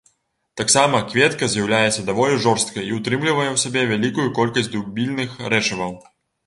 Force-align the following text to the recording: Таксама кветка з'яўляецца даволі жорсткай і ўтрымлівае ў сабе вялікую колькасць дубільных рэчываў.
Таксама 0.61 1.01
кветка 1.11 1.49
з'яўляецца 1.55 2.05
даволі 2.09 2.41
жорсткай 2.47 2.83
і 2.91 2.97
ўтрымлівае 3.01 3.49
ў 3.53 3.57
сабе 3.67 3.81
вялікую 3.93 4.27
колькасць 4.41 4.73
дубільных 4.79 5.41
рэчываў. 5.55 5.99